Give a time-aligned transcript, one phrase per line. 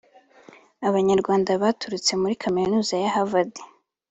[0.87, 3.53] Abanyarwanda baturutse muri Kaminuza ya Harvard